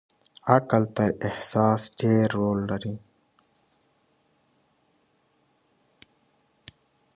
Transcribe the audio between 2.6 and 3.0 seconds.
لري.